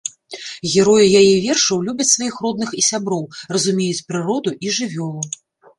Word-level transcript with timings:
Героі 0.75 1.11
яе 1.19 1.35
вершаў 1.43 1.83
любяць 1.89 2.09
сваіх 2.15 2.41
родных 2.47 2.69
і 2.81 2.87
сяброў, 2.89 3.23
разумеюць 3.59 4.05
прыроду 4.11 4.59
і 4.67 4.77
жывёлу. 4.81 5.21